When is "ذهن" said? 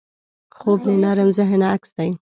1.37-1.61